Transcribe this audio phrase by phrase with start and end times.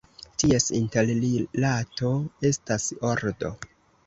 [0.43, 2.11] Ties interrilato
[2.51, 3.55] estas ordo.